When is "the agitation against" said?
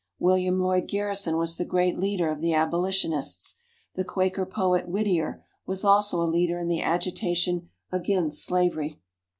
6.69-8.43